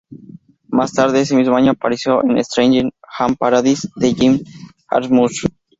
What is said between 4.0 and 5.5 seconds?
Jim Jarmusch.